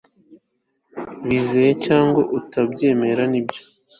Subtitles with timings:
[1.25, 3.61] wizere cyangwa utabyemera, nibyo